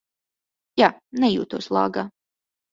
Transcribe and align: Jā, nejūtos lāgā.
Jā, 0.83 0.89
nejūtos 1.25 1.71
lāgā. 1.79 2.09